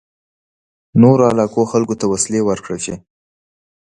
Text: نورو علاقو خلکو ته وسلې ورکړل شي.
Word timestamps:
نورو 1.01 1.23
علاقو 1.31 1.63
خلکو 1.71 1.95
ته 1.99 2.05
وسلې 2.13 2.41
ورکړل 2.43 2.79
شي. 2.85 2.95